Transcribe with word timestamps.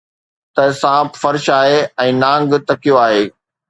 ته 0.55 0.63
سانپ 0.81 1.11
فرش 1.21 1.45
آهي 1.59 1.79
۽ 2.01 2.09
نانگ 2.25 2.49
تکيو 2.73 2.95
آهي 3.07 3.23